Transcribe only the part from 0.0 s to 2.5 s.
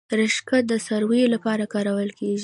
رشقه د څارویو لپاره کرل کیږي